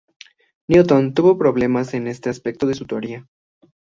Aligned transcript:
Newton 0.67 1.13
tuvo 1.13 1.37
problemas 1.37 1.93
en 1.93 2.07
este 2.07 2.31
aspecto 2.31 2.65
de 2.65 2.73
su 2.73 2.87
teoría. 2.87 3.27